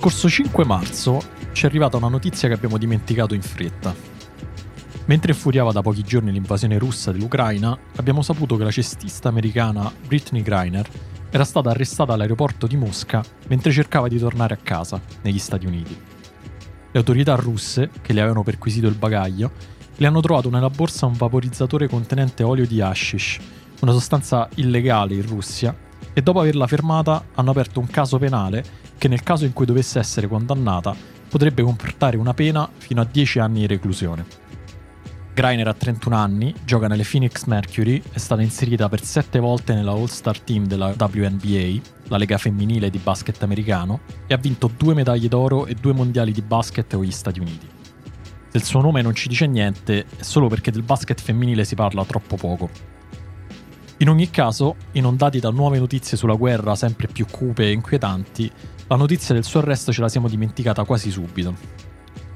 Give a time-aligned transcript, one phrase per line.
[0.00, 1.20] Scorso 5 marzo
[1.52, 3.94] ci è arrivata una notizia che abbiamo dimenticato in fretta.
[5.04, 10.40] Mentre infuriava da pochi giorni l'invasione russa dell'Ucraina, abbiamo saputo che la cestista americana Britney
[10.40, 10.88] Griner
[11.28, 15.94] era stata arrestata all'aeroporto di Mosca mentre cercava di tornare a casa, negli Stati Uniti.
[16.92, 19.52] Le autorità russe, che le avevano perquisito il bagaglio,
[19.96, 23.38] le hanno trovato nella borsa un vaporizzatore contenente olio di hashish,
[23.80, 25.76] una sostanza illegale in Russia,
[26.14, 28.64] e dopo averla fermata hanno aperto un caso penale
[29.00, 30.94] che nel caso in cui dovesse essere condannata
[31.26, 34.26] potrebbe comportare una pena fino a 10 anni di reclusione.
[35.32, 39.92] Greiner ha 31 anni, gioca nelle Phoenix Mercury, è stata inserita per 7 volte nella
[39.92, 45.28] All-Star Team della WNBA, la lega femminile di basket americano, e ha vinto due medaglie
[45.28, 47.66] d'oro e due mondiali di basket con gli Stati Uniti.
[48.50, 51.74] Se il suo nome non ci dice niente, è solo perché del basket femminile si
[51.74, 52.68] parla troppo poco.
[53.98, 58.50] In ogni caso, inondati da nuove notizie sulla guerra sempre più cupe e inquietanti,
[58.90, 61.54] la notizia del suo arresto ce la siamo dimenticata quasi subito.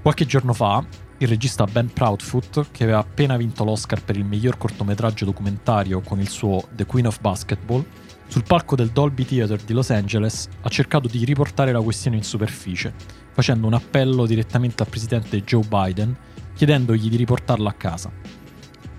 [0.01, 0.85] Qualche giorno fa,
[1.19, 6.21] il regista Ben Proudfoot, che aveva appena vinto l'Oscar per il miglior cortometraggio documentario con
[6.21, 7.85] il suo The Queen of Basketball,
[8.29, 12.23] sul palco del Dolby Theatre di Los Angeles ha cercato di riportare la questione in
[12.23, 12.95] superficie,
[13.33, 16.17] facendo un appello direttamente al presidente Joe Biden,
[16.55, 18.13] chiedendogli di riportarla a casa.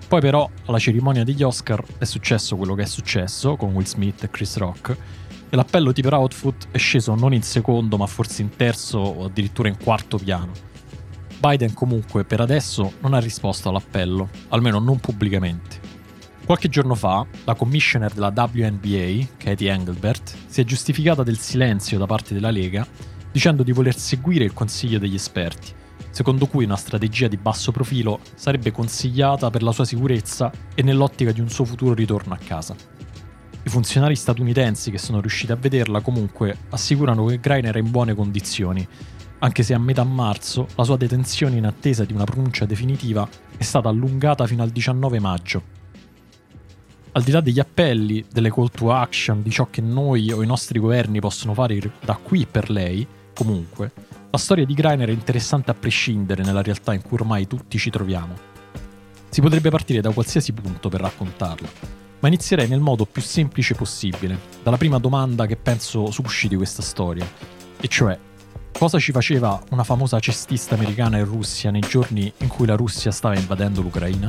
[0.06, 4.24] Poi però alla cerimonia degli Oscar è successo quello che è successo con Will Smith
[4.24, 4.96] e Chris Rock
[5.48, 9.68] e l'appello di Proudfoot è sceso non in secondo ma forse in terzo o addirittura
[9.68, 10.52] in quarto piano.
[11.38, 15.94] Biden comunque per adesso non ha risposto all'appello, almeno non pubblicamente.
[16.44, 22.06] Qualche giorno fa, la commissioner della WNBA, Katie Engelbert, si è giustificata del silenzio da
[22.06, 22.86] parte della Lega,
[23.32, 25.72] dicendo di voler seguire il consiglio degli esperti,
[26.10, 31.32] secondo cui una strategia di basso profilo sarebbe consigliata per la sua sicurezza e nell'ottica
[31.32, 32.95] di un suo futuro ritorno a casa.
[33.66, 38.14] I funzionari statunitensi che sono riusciti a vederla comunque assicurano che Greiner è in buone
[38.14, 38.86] condizioni,
[39.40, 43.64] anche se a metà marzo la sua detenzione in attesa di una pronuncia definitiva è
[43.64, 45.62] stata allungata fino al 19 maggio.
[47.10, 50.46] Al di là degli appelli, delle call to action, di ciò che noi o i
[50.46, 53.04] nostri governi possono fare da qui per lei,
[53.34, 53.90] comunque,
[54.30, 57.90] la storia di Greiner è interessante a prescindere nella realtà in cui ormai tutti ci
[57.90, 58.36] troviamo.
[59.28, 64.36] Si potrebbe partire da qualsiasi punto per raccontarla, ma inizierei nel modo più semplice possibile,
[64.64, 67.24] dalla prima domanda che penso susciti questa storia,
[67.80, 68.18] e cioè
[68.76, 73.12] cosa ci faceva una famosa cestista americana in Russia nei giorni in cui la Russia
[73.12, 74.28] stava invadendo l'Ucraina?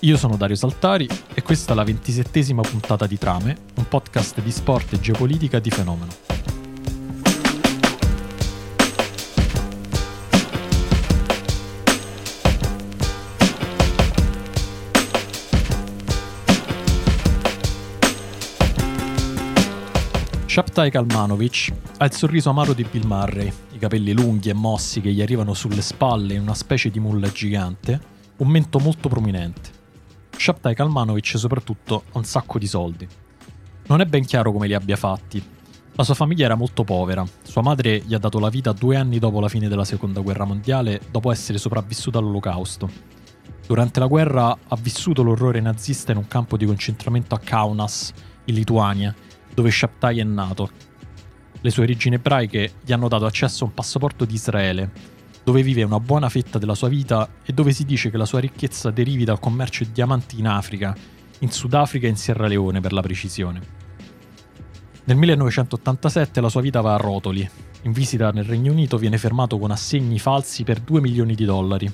[0.00, 4.50] Io sono Dario Saltari e questa è la ventisettesima puntata di Trame, un podcast di
[4.50, 6.31] sport e geopolitica di fenomeno.
[20.52, 25.10] Shaptai Kalmanovic ha il sorriso amaro di Bill Murray, i capelli lunghi e mossi che
[25.10, 27.98] gli arrivano sulle spalle in una specie di mulla gigante,
[28.36, 29.70] un mento molto prominente.
[30.36, 33.08] Shaptai Kalmanovic soprattutto ha un sacco di soldi.
[33.86, 35.42] Non è ben chiaro come li abbia fatti.
[35.94, 39.18] La sua famiglia era molto povera, sua madre gli ha dato la vita due anni
[39.18, 42.90] dopo la fine della seconda guerra mondiale, dopo essere sopravvissuta all'olocausto.
[43.66, 48.12] Durante la guerra ha vissuto l'orrore nazista in un campo di concentramento a Kaunas,
[48.44, 49.14] in Lituania,
[49.54, 50.70] dove Shabtai è nato.
[51.60, 54.90] Le sue origini ebraiche gli hanno dato accesso a un passaporto di Israele,
[55.44, 58.40] dove vive una buona fetta della sua vita e dove si dice che la sua
[58.40, 60.96] ricchezza derivi dal commercio di diamanti in Africa,
[61.40, 63.80] in Sudafrica e in Sierra Leone per la precisione.
[65.04, 67.48] Nel 1987 la sua vita va a rotoli.
[67.82, 71.92] In visita nel Regno Unito viene fermato con assegni falsi per 2 milioni di dollari.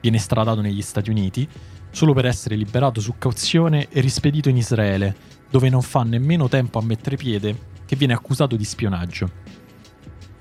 [0.00, 1.48] Viene stradato negli Stati Uniti
[1.92, 5.14] solo per essere liberato su cauzione e rispedito in Israele,
[5.52, 7.54] dove non fa nemmeno tempo a mettere piede,
[7.84, 9.30] che viene accusato di spionaggio.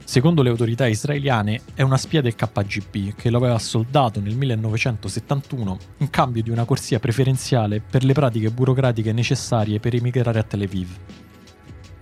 [0.06, 5.78] Secondo le autorità israeliane è una spia del KGB che lo aveva soldato nel 1971
[5.98, 10.62] in cambio di una corsia preferenziale per le pratiche burocratiche necessarie per emigrare a Tel
[10.62, 10.98] Aviv.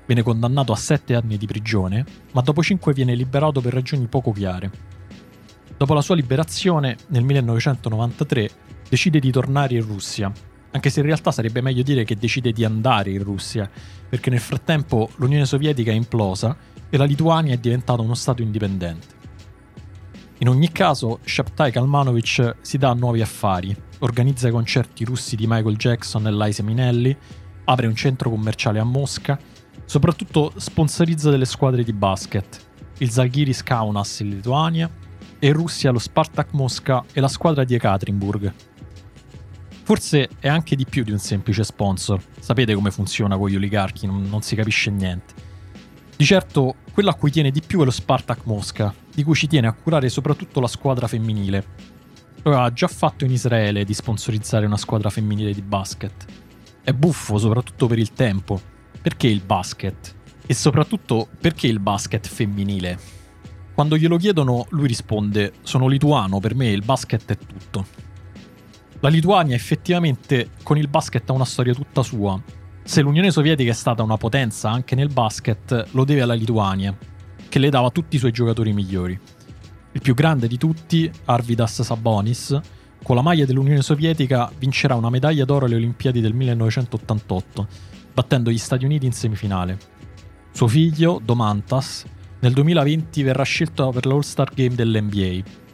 [0.06, 4.32] Viene condannato a 7 anni di prigione, ma dopo 5 viene liberato per ragioni poco
[4.32, 4.72] chiare.
[5.76, 8.50] Dopo la sua liberazione, nel 1993,
[8.88, 10.32] decide di tornare in Russia
[10.71, 13.69] anche se in realtà sarebbe meglio dire che decide di andare in Russia,
[14.07, 16.56] perché nel frattempo l'Unione Sovietica è implosa
[16.89, 19.18] e la Lituania è diventata uno Stato indipendente.
[20.39, 25.45] In ogni caso, Shaptai Kalmanovic si dà a nuovi affari, organizza i concerti russi di
[25.48, 27.16] Michael Jackson e Liza Minelli,
[27.66, 29.38] apre un centro commerciale a Mosca,
[29.86, 32.68] soprattutto sponsorizza delle squadre di basket,
[33.00, 34.89] il Zalgiris Kaunas in Lituania
[35.39, 38.54] e in Russia lo Spartak Mosca e la squadra di Ekaterinburg,
[39.90, 42.22] Forse è anche di più di un semplice sponsor.
[42.40, 45.34] Sapete come funziona con gli oligarchi, non, non si capisce niente.
[46.16, 49.48] Di certo, quello a cui tiene di più è lo Spartak Mosca, di cui ci
[49.48, 51.66] tiene a curare soprattutto la squadra femminile.
[52.44, 56.26] Lo aveva già fatto in Israele di sponsorizzare una squadra femminile di basket.
[56.84, 58.62] È buffo soprattutto per il tempo.
[59.02, 60.16] Perché il basket?
[60.46, 63.00] E soprattutto perché il basket femminile?
[63.74, 68.09] Quando glielo chiedono, lui risponde: Sono lituano, per me il basket è tutto.
[69.01, 72.38] La Lituania effettivamente con il basket ha una storia tutta sua.
[72.84, 76.94] Se l'Unione Sovietica è stata una potenza anche nel basket, lo deve alla Lituania,
[77.48, 79.18] che le dava tutti i suoi giocatori migliori.
[79.94, 82.60] Il più grande di tutti, Arvidas Sabonis,
[83.01, 87.68] con la maglia dell'Unione Sovietica vincerà una medaglia d'oro alle Olimpiadi del 1988,
[88.13, 89.78] battendo gli Stati Uniti in semifinale.
[90.52, 92.04] Suo figlio, Domantas,
[92.42, 95.68] nel 2020 verrà scelto per l'All-Star Game dell'NBA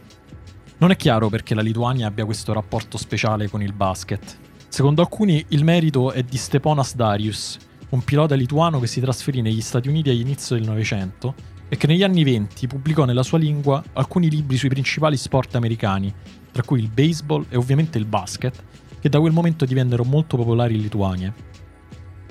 [0.77, 4.37] non è chiaro perché la Lituania abbia questo rapporto speciale con il basket.
[4.67, 7.57] Secondo alcuni il merito è di Steponas Darius,
[7.89, 11.33] un pilota lituano che si trasferì negli Stati Uniti all'inizio del Novecento
[11.69, 16.13] e che negli anni venti pubblicò nella sua lingua alcuni libri sui principali sport americani,
[16.51, 18.63] tra cui il baseball e ovviamente il basket,
[18.99, 21.33] che da quel momento divennero molto popolari in Lituania.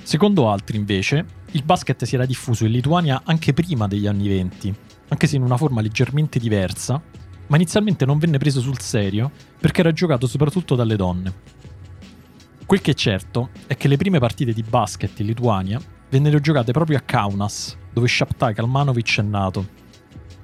[0.02, 4.75] Secondo altri, invece, il basket si era diffuso in Lituania anche prima degli anni venti,
[5.08, 7.00] anche se in una forma leggermente diversa,
[7.46, 9.31] ma inizialmente non venne preso sul serio
[9.61, 11.32] perché era giocato soprattutto dalle donne.
[12.67, 16.73] Quel che è certo è che le prime partite di basket in Lituania vennero giocate
[16.73, 19.69] proprio a Kaunas, dove Shaptai Kalmanovic è nato.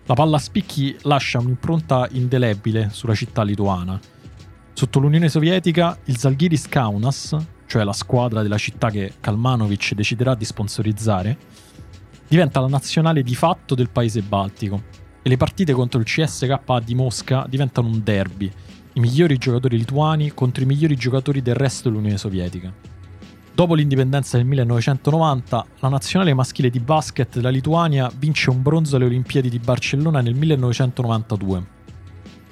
[0.05, 3.99] La palla a spicchi lascia un'impronta indelebile sulla città lituana.
[4.73, 7.37] Sotto l'Unione Sovietica, il Zalgiris Kaunas,
[7.67, 11.38] cioè la squadra della città che Kalmanovic deciderà di sponsorizzare,
[12.29, 16.94] diventa la nazionale di fatto del paese baltico e le partite contro il CSKA di
[16.94, 18.50] Mosca diventano un derby,
[18.94, 22.72] i migliori giocatori lituani contro i migliori giocatori del resto dell'Unione Sovietica.
[23.52, 29.05] Dopo l'indipendenza del 1990, la nazionale maschile di basket della Lituania vince un bronzo alle
[29.05, 31.67] Olimpiadi di Barcellona nel 1992.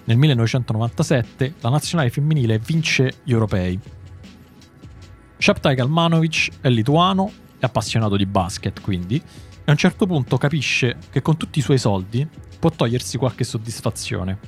[0.04, 3.78] Nel 1997 la nazionale femminile vince gli europei.
[5.38, 10.98] Shaptai Kalmanovic è lituano, è appassionato di basket quindi, e a un certo punto capisce
[11.10, 12.26] che con tutti i suoi soldi
[12.58, 14.38] può togliersi qualche soddisfazione.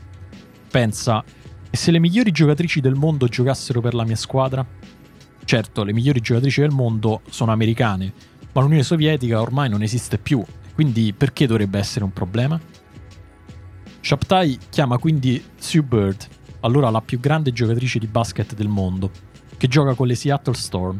[0.70, 1.24] Pensa,
[1.68, 4.66] e se le migliori giocatrici del mondo giocassero per la mia squadra?
[5.44, 8.12] Certo, le migliori giocatrici del mondo sono americane,
[8.52, 12.60] ma l'Unione Sovietica ormai non esiste più, quindi perché dovrebbe essere un problema?
[14.00, 16.26] Shaptai chiama quindi Sue Bird,
[16.60, 19.10] allora la più grande giocatrice di basket del mondo,
[19.56, 20.98] che gioca con le Seattle Storm.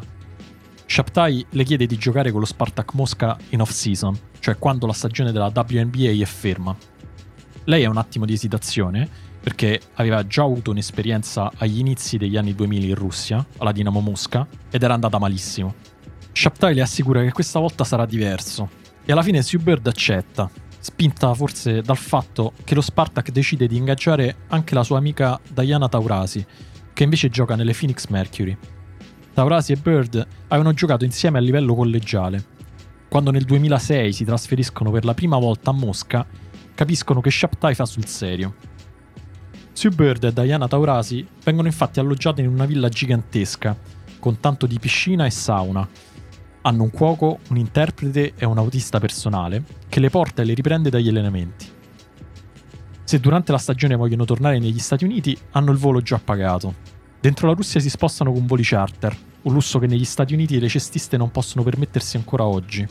[0.86, 5.32] Shaptai le chiede di giocare con lo Spartak Mosca in off-season, cioè quando la stagione
[5.32, 6.76] della WNBA è ferma,
[7.70, 9.08] lei ha un attimo di esitazione
[9.40, 14.46] perché aveva già avuto un'esperienza agli inizi degli anni 2000 in Russia, alla Dinamo Mosca,
[14.70, 15.74] ed era andata malissimo.
[16.32, 18.68] Shaptai le assicura che questa volta sarà diverso,
[19.04, 24.36] e alla fine Subird accetta, spinta forse dal fatto che lo Spartak decide di ingaggiare
[24.48, 26.44] anche la sua amica Diana Taurasi,
[26.92, 28.54] che invece gioca nelle Phoenix Mercury.
[29.32, 32.44] Taurasi e Bird avevano giocato insieme a livello collegiale.
[33.08, 36.26] Quando nel 2006 si trasferiscono per la prima volta a Mosca,
[36.74, 38.54] capiscono che Shaptai fa sul serio.
[39.72, 43.76] Sue Bird e Diana Taurasi vengono infatti alloggiate in una villa gigantesca,
[44.18, 45.88] con tanto di piscina e sauna.
[46.62, 50.90] Hanno un cuoco, un interprete e un autista personale che le porta e le riprende
[50.90, 51.66] dagli allenamenti.
[53.04, 56.74] Se durante la stagione vogliono tornare negli Stati Uniti, hanno il volo già pagato.
[57.18, 60.68] Dentro la Russia si spostano con voli charter, un lusso che negli Stati Uniti le
[60.68, 62.86] cestiste non possono permettersi ancora oggi.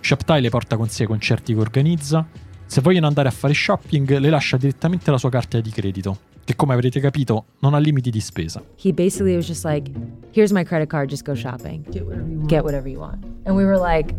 [0.00, 2.26] Shaptai le porta con sé ai concerti che organizza,
[2.68, 6.54] se vogliono andare a fare shopping, le lascia direttamente la sua carta di credito, che
[6.54, 8.62] come avrete capito non ha limiti di spesa.
[8.76, 9.90] He basically was just like,
[10.32, 11.82] here's my credit card, just go shopping.
[11.88, 12.48] Get whatever you want.
[12.50, 13.24] Get whatever you want.
[13.46, 14.14] And we were like,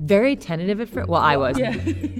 [0.00, 1.06] very tentative at first.
[1.06, 1.58] Well, I was.
[1.58, 1.74] Yeah.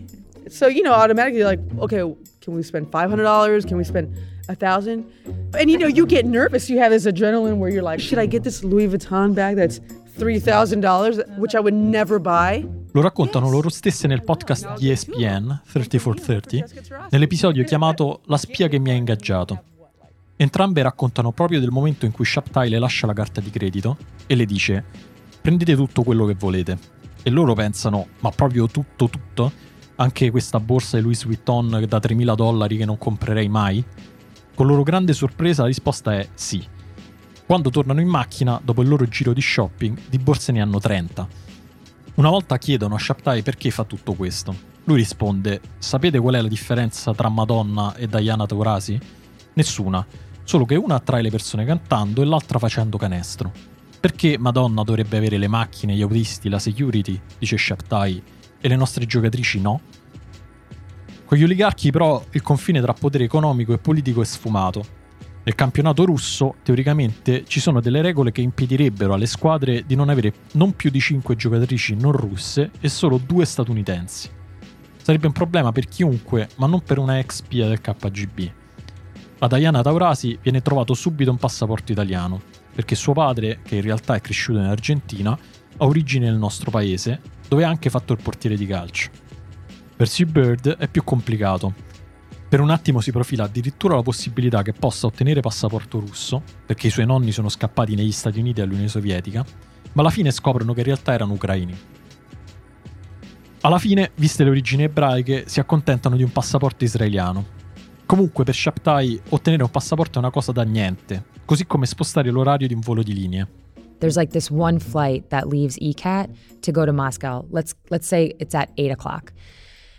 [0.48, 2.00] so, you know, automatically like, okay,
[2.42, 3.66] can we spend $500?
[3.66, 4.14] Can we spend
[4.50, 5.10] a thousand?
[5.58, 6.68] And you know, you get nervous.
[6.68, 9.80] You have this adrenaline where you're like, should I get this Louis Vuitton bag that's
[10.18, 12.66] $3,000, which I would never buy?
[12.94, 18.90] Lo raccontano loro stesse nel podcast di ESPN 3430, nell'episodio chiamato La spia che mi
[18.90, 19.62] ha ingaggiato.
[20.36, 23.96] Entrambe raccontano proprio del momento in cui Shaptai le lascia la carta di credito
[24.26, 24.84] e le dice
[25.40, 26.78] prendete tutto quello che volete.
[27.22, 29.50] E loro pensano, ma proprio tutto tutto?
[29.96, 33.82] Anche questa borsa di Louis Vuitton da 3.000 dollari che non comprerei mai?
[34.54, 36.62] Con loro grande sorpresa la risposta è sì.
[37.46, 41.51] Quando tornano in macchina, dopo il loro giro di shopping, di borse ne hanno 30
[42.14, 44.54] una volta chiedono a Shaptai perché fa tutto questo.
[44.84, 48.98] Lui risponde: Sapete qual è la differenza tra Madonna e Diana Taurasi?
[49.54, 50.04] Nessuna,
[50.44, 53.52] solo che una attrae le persone cantando e l'altra facendo canestro.
[53.98, 57.20] Perché Madonna dovrebbe avere le macchine, gli autisti, la security?
[57.38, 58.22] dice Shaptai.
[58.60, 59.80] e le nostre giocatrici no?
[61.24, 65.00] Con gli oligarchi però il confine tra potere economico e politico è sfumato.
[65.44, 70.32] Nel campionato russo, teoricamente, ci sono delle regole che impedirebbero alle squadre di non avere
[70.52, 74.30] non più di 5 giocatrici non russe e solo 2 statunitensi.
[75.02, 78.52] Sarebbe un problema per chiunque, ma non per una ex spia del KGB.
[79.40, 82.40] A Diana Taurasi viene trovato subito un passaporto italiano,
[82.72, 87.20] perché suo padre, che in realtà è cresciuto in Argentina, ha origini nel nostro paese,
[87.48, 89.10] dove ha anche fatto il portiere di calcio.
[89.96, 91.74] Per Sue Bird è più complicato.
[92.52, 96.90] Per un attimo si profila addirittura la possibilità che possa ottenere passaporto russo, perché i
[96.90, 99.42] suoi nonni sono scappati negli Stati Uniti e all'Unione Sovietica,
[99.92, 101.74] ma alla fine scoprono che in realtà erano ucraini.
[103.62, 107.46] Alla fine, viste le origini ebraiche, si accontentano di un passaporto israeliano,
[108.04, 112.66] Comunque per Shaptai ottenere un passaporto è una cosa da niente, così come spostare l'orario
[112.66, 113.48] di un volo di linea.
[113.96, 116.28] There's like this one flight that leaves ECAT
[116.60, 117.46] to go to Moscow.
[117.50, 119.32] Let's let's say it's at eight o'clock.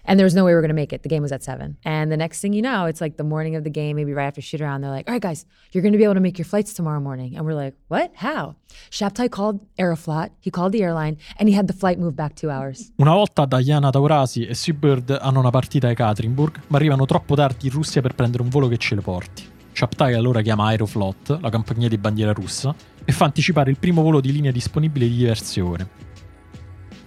[0.06, 1.04] And there was no way we were going to make it.
[1.04, 1.78] The game was at seven.
[1.86, 4.28] And the next thing you know, it's like the morning of the game, maybe right
[4.28, 4.82] after shoot around.
[4.82, 7.00] They're like, all right, guys, you're going to be able to make your flights tomorrow
[7.00, 7.36] morning.
[7.36, 8.12] And we're like, what?
[8.16, 8.56] How?
[8.92, 10.32] Shaptai called Aeroflot.
[10.42, 12.92] He called the airline and he had the flight move back two hours.
[13.00, 17.68] Una volta Diana Taurasi e Seabird hanno una partita a Ekaterinburg, ma arrivano troppo tardi
[17.68, 19.52] in Russia per prendere un volo che ce le porti.
[19.72, 24.22] Shaptai allora chiama Aeroflot, la compagnia di bandiera russa, e fa anticipare il primo volo
[24.22, 26.03] di linea disponibile di diverse ore.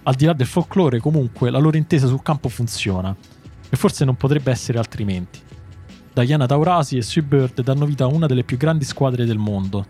[0.07, 3.13] Al di là del folklore, comunque, la loro intesa sul campo funziona.
[3.69, 5.41] E forse non potrebbe essere altrimenti.
[6.13, 9.85] Diana Taurasi e Sue Bird danno vita a una delle più grandi squadre del mondo.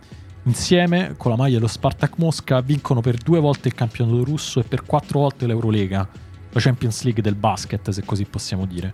[0.46, 4.64] Insieme, con la maglia dello Spartak Mosca, vincono per due volte il campionato russo e
[4.64, 6.10] per quattro volte l'Eurolega,
[6.50, 8.94] la Champions League del basket, se così possiamo dire.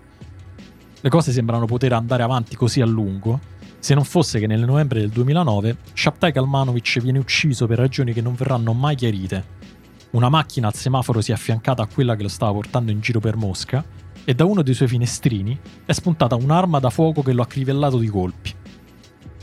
[1.00, 3.39] Le cose sembrano poter andare avanti così a lungo,
[3.80, 8.22] se non fosse che nel novembre del 2009 Shaptai Kalmanovic viene ucciso per ragioni che
[8.22, 9.62] non verranno mai chiarite
[10.13, 13.20] una macchina al semaforo si è affiancata a quella che lo stava portando in giro
[13.20, 13.84] per Mosca
[14.24, 17.98] e da uno dei suoi finestrini è spuntata un'arma da fuoco che lo ha crivellato
[17.98, 18.53] di colpi.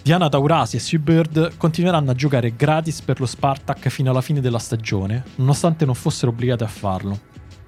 [0.03, 4.59] Diana Taurasi e Seabird continueranno a giocare gratis per lo Spartak fino alla fine della
[4.59, 7.19] stagione, nonostante non fossero obbligate a farlo.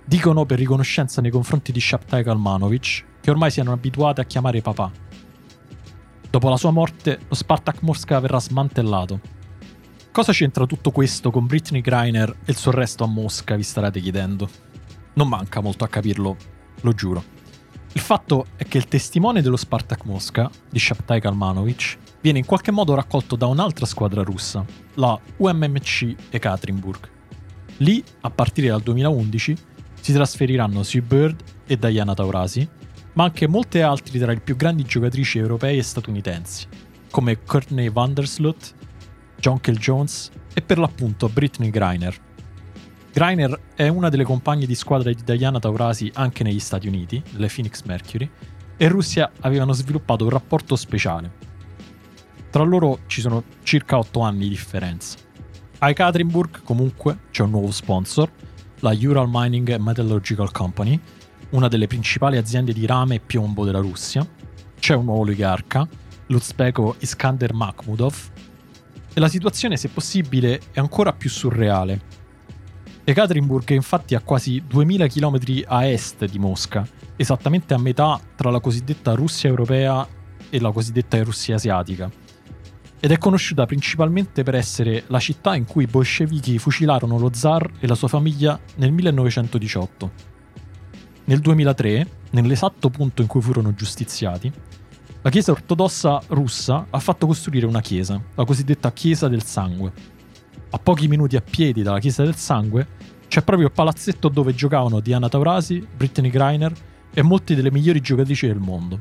[0.05, 4.91] Dicono per riconoscenza nei confronti di Shaptai Kalmanovic, che ormai siano abituate a chiamare papà.
[6.31, 9.41] Dopo la sua morte, lo Spartak Mosca verrà smantellato
[10.13, 13.99] Cosa c'entra tutto questo con Britney Griner e il suo arresto a Mosca, vi starete
[13.99, 14.47] chiedendo?
[15.15, 16.37] Non manca molto a capirlo,
[16.83, 17.25] lo giuro.
[17.93, 22.71] Il fatto è che il testimone dello Spartak Mosca, di Shaptai Kalmanovic, viene in qualche
[22.71, 24.63] modo raccolto da un'altra squadra russa,
[24.97, 27.09] la UMMC Ekaterinburg.
[27.79, 29.57] Lì, a partire dal 2011,
[29.99, 32.69] si trasferiranno Sue Bird e Diana Taurasi,
[33.15, 36.67] ma anche molte altre tra le più grandi giocatrici europee e statunitensi,
[37.11, 38.75] come Courtney Vandersloot
[39.43, 42.17] Jonkel Jones e per l'appunto Britney Griner.
[43.13, 47.51] Griner è una delle compagne di squadra di Diana Taurasi anche negli Stati Uniti, le
[47.53, 48.31] Phoenix Mercury,
[48.77, 51.31] e Russia avevano sviluppato un rapporto speciale.
[52.51, 55.19] Tra loro ci sono circa 8 anni di differenza.
[55.79, 58.31] A Ekaterinburg comunque c'è un nuovo sponsor,
[58.79, 61.01] la Ural Mining and Metallurgical Company,
[61.51, 64.25] una delle principali aziende di rame e piombo della Russia.
[64.79, 65.87] C'è un nuovo oligarca,
[66.27, 68.32] l'Uzbeko Iskander Makhmudov,
[69.15, 72.21] e la situazione, se possibile, è ancora più surreale.
[73.05, 78.51] Ekaterinburg è infatti a quasi 2000 km a est di Mosca, esattamente a metà tra
[78.51, 80.07] la cosiddetta Russia europea
[80.49, 82.11] e la cosiddetta Russia asiatica.
[83.01, 87.69] Ed è conosciuta principalmente per essere la città in cui i bolscevichi fucilarono lo zar
[87.81, 90.13] e la sua famiglia nel 1918.
[91.25, 94.53] Nel 2003, nell'esatto punto in cui furono giustiziati,
[95.25, 99.93] la Chiesa ortodossa russa ha fatto costruire una chiesa, la cosiddetta Chiesa del Sangue.
[100.71, 102.89] A pochi minuti a piedi dalla Chiesa del Sangue
[103.29, 106.73] c'è proprio il palazzetto dove giocavano Diana Taurasi, Brittany Griner
[107.15, 108.99] e molte delle migliori giocatrici del mondo.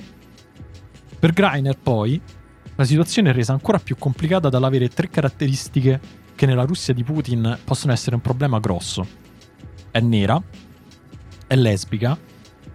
[1.17, 2.21] Per Griner, poi,
[2.75, 5.99] la situazione è resa ancora più complicata dall'avere tre caratteristiche
[6.35, 9.07] che nella Russia di Putin possono essere un problema grosso.
[9.89, 10.39] È nera,
[11.47, 12.15] è lesbica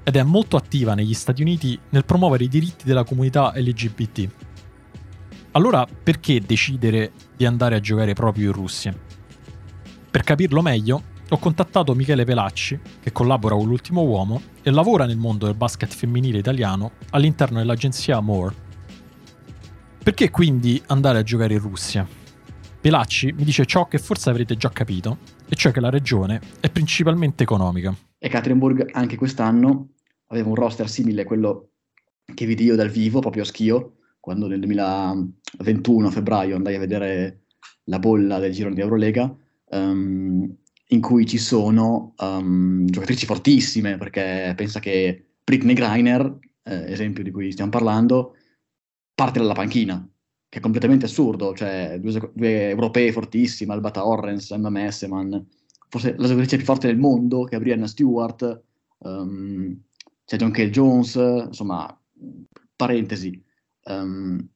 [0.09, 4.29] ed è molto attiva negli Stati Uniti nel promuovere i diritti della comunità LGBT.
[5.51, 8.97] Allora perché decidere di andare a giocare proprio in Russia?
[10.09, 15.17] Per capirlo meglio, ho contattato Michele Pelacci, che collabora con l'ultimo uomo e lavora nel
[15.17, 18.55] mondo del basket femminile italiano all'interno dell'agenzia More.
[20.05, 22.07] Perché quindi andare a giocare in Russia?
[22.81, 26.71] Pelacci mi dice ciò che forse avrete già capito, e cioè che la regione è
[26.71, 27.93] principalmente economica.
[28.17, 29.89] E Katrinburg anche quest'anno
[30.29, 31.71] aveva un roster simile a quello
[32.35, 36.81] che vidi io dal vivo, proprio a Schio, quando nel 2021 a febbraio andai a
[36.81, 37.45] vedere
[37.85, 39.35] la bolla del girone di Eurolega.
[39.69, 40.57] Um,
[40.91, 47.31] in cui ci sono um, giocatrici fortissime, perché pensa che Britney Griner, eh, esempio di
[47.31, 48.37] cui stiamo parlando,
[49.15, 50.09] parte dalla panchina,
[50.49, 55.45] che è completamente assurdo, cioè due, due europee fortissime, Alba Torrens, Emma Messeman,
[55.89, 58.63] forse la giocatrice più forte del mondo, che è Brianna Stewart,
[58.99, 59.77] um,
[60.27, 61.99] c'è John Cale Jones, insomma,
[62.75, 63.43] parentesi.
[63.85, 64.49] Um,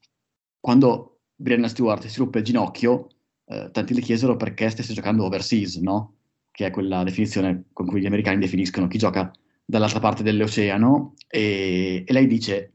[0.59, 3.09] quando Brianna Stewart si ruppe il ginocchio,
[3.47, 6.17] eh, tanti le chiesero perché stesse giocando overseas, no?
[6.51, 9.33] Che è quella definizione con cui gli americani definiscono chi gioca
[9.65, 12.73] dall'altra parte dell'oceano, e, e lei dice,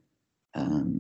[0.54, 0.98] um,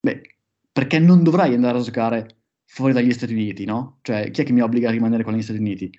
[0.00, 0.36] beh,
[0.72, 3.98] perché non dovrei andare a giocare fuori dagli Stati Uniti, no?
[4.00, 5.92] Cioè, chi è che mi obbliga a rimanere con gli Stati Uniti?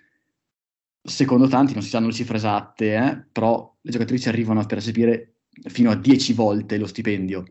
[1.02, 5.36] Secondo tanti, non si sanno le cifre esatte, eh, però le giocatrici arrivano a percepire
[5.68, 7.46] fino a 10 volte lo stipendio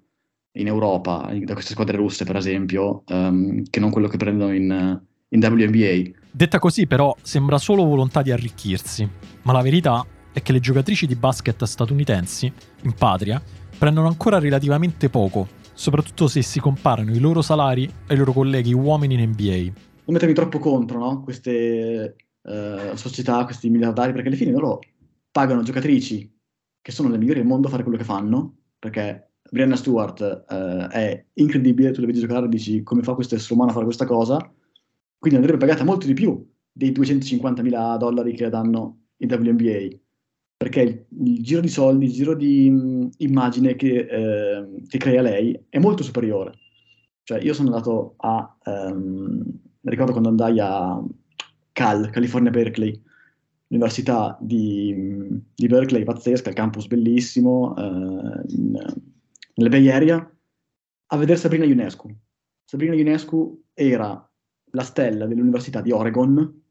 [0.53, 5.01] in Europa, da queste squadre russe per esempio, um, che non quello che prendono in,
[5.29, 6.11] in WNBA.
[6.31, 9.09] Detta così però sembra solo volontà di arricchirsi,
[9.43, 12.53] ma la verità è che le giocatrici di basket statunitensi,
[12.83, 13.43] in patria,
[13.77, 19.15] prendono ancora relativamente poco, soprattutto se si comparano i loro salari ai loro colleghi uomini
[19.15, 19.57] in NBA.
[20.05, 21.23] Non mettermi troppo contro no?
[21.23, 22.17] queste
[22.49, 24.81] uh, società, questi miliardari, perché alla fine loro
[25.31, 26.35] pagano giocatrici
[26.81, 30.89] che sono le migliori al mondo a fare quello che fanno, perché Brianna Stewart uh,
[30.91, 33.85] è incredibile, tu le vedi giocare e dici come fa questo essere umano a fare
[33.85, 34.39] questa cosa,
[35.19, 39.99] quindi andrebbe pagata molto di più dei 250 mila dollari che danno in WNBA
[40.59, 45.23] perché il, il, giro di soldi, il giro di mh, immagine che, eh, che, crea
[45.23, 46.53] lei è molto superiore.
[47.23, 49.41] Cioè, io sono andato a, um,
[49.83, 51.01] ricordo quando andai a
[51.79, 53.01] Cal, California Berkeley,
[53.69, 54.93] l'università di,
[55.55, 58.73] di Berkeley, pazzesca, il campus bellissimo, eh, in,
[59.55, 60.37] nelle Bay Area,
[61.07, 62.13] a vedere Sabrina Ionescu.
[62.65, 64.29] Sabrina Ionescu era
[64.73, 66.63] la stella dell'Università di Oregon,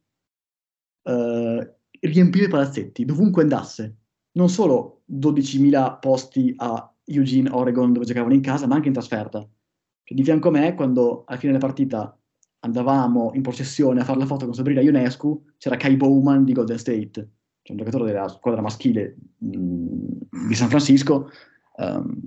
[1.03, 3.95] eh, riempiva i palazzetti, dovunque andasse.
[4.33, 9.39] Non solo 12.000 posti a Eugene, Oregon, dove giocavano in casa, ma anche in trasferta.
[9.39, 12.16] Cioè, di fianco a me, quando alla fine della partita
[12.59, 16.77] andavamo in processione a fare la foto con Sabrina Ionescu, c'era Kai Bowman di Golden
[16.77, 17.29] State,
[17.61, 21.29] cioè un giocatore della squadra maschile mh, mm, di San Francisco,
[21.77, 22.19] um,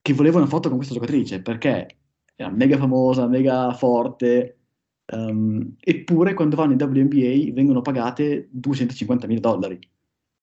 [0.00, 1.98] che voleva una foto con questa giocatrice perché
[2.34, 4.60] era mega famosa, mega forte,
[5.12, 9.78] Um, eppure quando vanno in WNBA vengono pagate 250 mila dollari.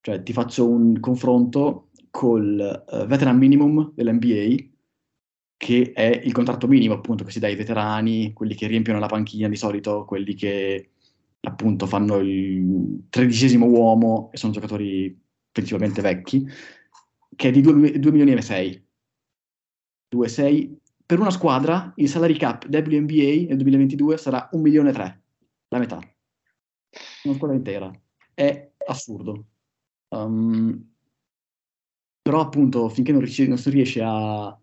[0.01, 4.55] Cioè ti faccio un confronto col uh, veteran minimum dell'NBA,
[5.57, 9.07] che è il contratto minimo appunto che si dà ai veterani, quelli che riempiono la
[9.07, 10.91] panchina di solito, quelli che
[11.41, 15.19] appunto fanno il tredicesimo uomo e sono giocatori
[15.51, 16.45] principalmente vecchi,
[17.35, 18.85] che è di 2, milioni e 6.
[20.15, 25.21] 2,6 per una squadra il salary cap WNBA nel 2022 sarà 1 milione e 3,
[25.69, 25.99] la metà.
[27.23, 27.91] Una squadra intera.
[28.33, 29.45] È assurdo.
[30.09, 30.93] Um,
[32.21, 34.57] però appunto finché non, riesce, non si riesce a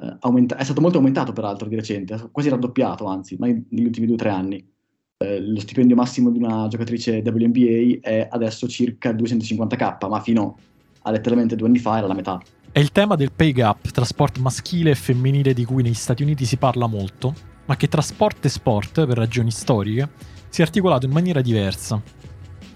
[0.00, 4.06] uh, aumentare, è stato molto aumentato peraltro di recente, quasi raddoppiato anzi, ma negli ultimi
[4.06, 4.68] 2-3 anni.
[5.16, 10.56] Uh, lo stipendio massimo di una giocatrice WNBA è adesso circa 250k, ma fino
[11.02, 12.40] a letteralmente due anni fa era la metà.
[12.72, 16.22] È il tema del pay gap tra sport maschile e femminile di cui negli Stati
[16.22, 17.34] Uniti si parla molto,
[17.66, 20.08] ma che tra sport e sport, per ragioni storiche,
[20.48, 22.00] si è articolato in maniera diversa.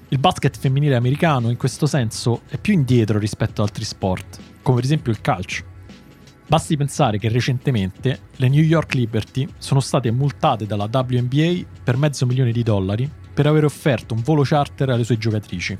[0.09, 4.77] Il basket femminile americano in questo senso è più indietro rispetto ad altri sport, come
[4.77, 5.74] per esempio il calcio.
[6.47, 12.27] Basti pensare che recentemente le New York Liberty sono state multate dalla WNBA per mezzo
[12.27, 15.77] milione di dollari per aver offerto un volo charter alle sue giocatrici.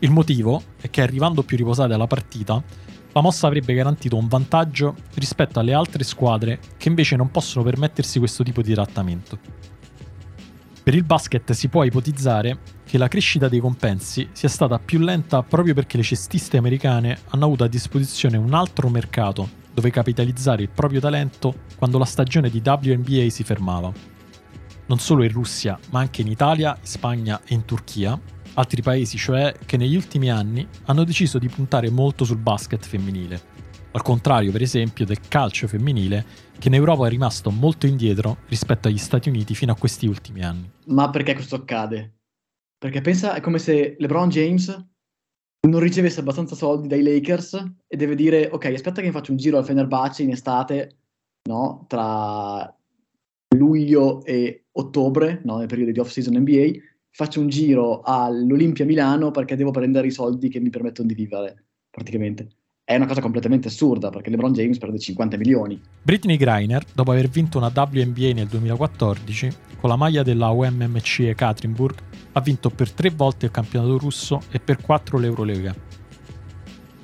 [0.00, 2.62] Il motivo è che arrivando più riposate alla partita,
[3.12, 8.18] la mossa avrebbe garantito un vantaggio rispetto alle altre squadre che invece non possono permettersi
[8.18, 9.38] questo tipo di trattamento.
[10.82, 15.42] Per il basket si può ipotizzare che la crescita dei compensi sia stata più lenta
[15.42, 20.70] proprio perché le cestiste americane hanno avuto a disposizione un altro mercato dove capitalizzare il
[20.70, 23.92] proprio talento quando la stagione di WNBA si fermava.
[24.86, 28.18] Non solo in Russia, ma anche in Italia, in Spagna e in Turchia,
[28.54, 33.38] altri paesi cioè che negli ultimi anni hanno deciso di puntare molto sul basket femminile,
[33.92, 36.24] al contrario per esempio del calcio femminile
[36.58, 40.42] che in Europa è rimasto molto indietro rispetto agli Stati Uniti fino a questi ultimi
[40.42, 40.70] anni.
[40.86, 42.20] Ma perché questo accade?
[42.78, 44.86] Perché pensa è come se LeBron James
[45.60, 49.38] non ricevesse abbastanza soldi dai Lakers e deve dire ok aspetta che mi faccio un
[49.38, 50.98] giro al Fenerbahce in estate,
[51.48, 51.84] no?
[51.88, 52.72] tra
[53.56, 55.58] luglio e ottobre, no?
[55.58, 56.72] nel periodo di off-season NBA,
[57.10, 61.64] faccio un giro all'Olimpia Milano perché devo prendere i soldi che mi permettono di vivere,
[61.90, 62.48] praticamente.
[62.88, 65.80] È una cosa completamente assurda perché LeBron James perde 50 milioni.
[66.02, 71.98] Britney Griner, dopo aver vinto una WNBA nel 2014, con la maglia della UMMC Ekaterinburg,
[72.30, 75.74] ha vinto per tre volte il campionato russo e per quattro l'Eurolega.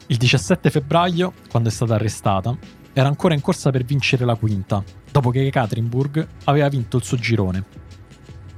[0.07, 2.57] Il 17 febbraio, quando è stata arrestata,
[2.93, 7.17] era ancora in corsa per vincere la quinta, dopo che Ekaterinburg aveva vinto il suo
[7.17, 7.65] girone.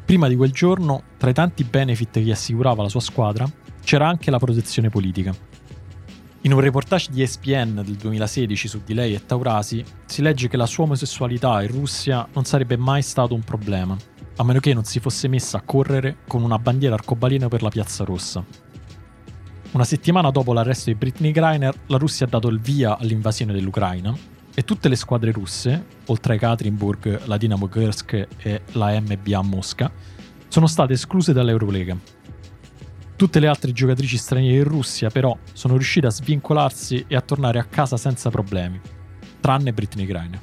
[0.04, 3.50] Prima di quel giorno, tra i tanti benefit che assicurava la sua squadra,
[3.82, 5.53] c'era anche la protezione politica.
[6.44, 10.58] In un reportage di ESPN del 2016 su di lei e Taurasi si legge che
[10.58, 13.96] la sua omosessualità in Russia non sarebbe mai stato un problema,
[14.36, 17.70] a meno che non si fosse messa a correre con una bandiera arcobaleno per la
[17.70, 18.44] Piazza Rossa.
[19.70, 24.14] Una settimana dopo l'arresto di Britney Greiner, la Russia ha dato il via all'invasione dell'Ucraina
[24.52, 29.90] e tutte le squadre russe, oltre a Katerinburg, la Dinamo Kursk e la MBA Mosca,
[30.48, 31.96] sono state escluse dall'Eurolega
[33.16, 37.60] Tutte le altre giocatrici straniere in Russia però sono riuscite a svincolarsi e a tornare
[37.60, 38.80] a casa senza problemi,
[39.40, 40.40] tranne Britney Griner.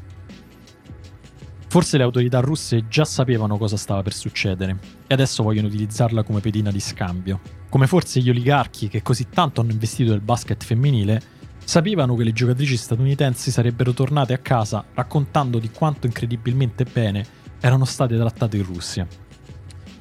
[1.67, 6.39] Forse le autorità russe già sapevano cosa stava per succedere e adesso vogliono utilizzarla come
[6.39, 7.39] pedina di scambio.
[7.69, 11.21] Come forse gli oligarchi che così tanto hanno investito nel basket femminile
[11.63, 17.25] sapevano che le giocatrici statunitensi sarebbero tornate a casa raccontando di quanto incredibilmente bene
[17.60, 19.07] erano state trattate in Russia.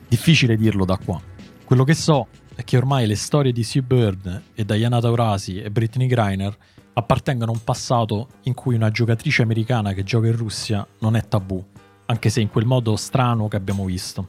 [0.08, 1.20] Difficile dirlo da qua.
[1.64, 2.26] Quello che so
[2.60, 6.54] è che ormai le storie di Sue Bird e Diana Taurasi e Britney Griner
[6.92, 11.26] appartengono a un passato in cui una giocatrice americana che gioca in Russia non è
[11.26, 11.64] tabù,
[12.04, 14.28] anche se in quel modo strano che abbiamo visto.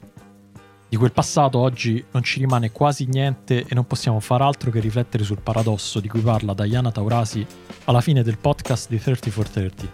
[0.88, 4.80] Di quel passato oggi non ci rimane quasi niente e non possiamo far altro che
[4.80, 7.46] riflettere sul paradosso di cui parla Diana Taurasi
[7.84, 9.86] alla fine del podcast di 30 for 30.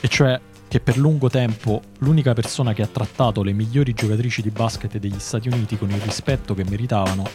[0.00, 4.50] E cioè che per lungo tempo l'unica persona che ha trattato le migliori giocatrici di
[4.50, 7.28] basket degli Stati Uniti con il rispetto che meritavano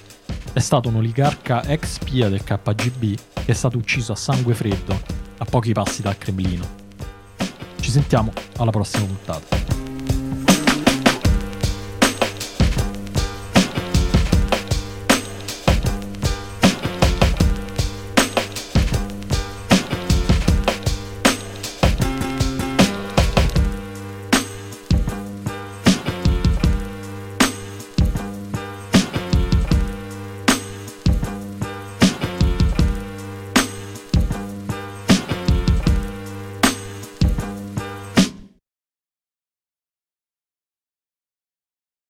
[0.53, 4.97] è stato un oligarca ex spia del KGB che è stato ucciso a sangue freddo
[5.39, 6.65] a pochi passi dal Cremlino.
[7.81, 9.74] Ci sentiamo alla prossima puntata.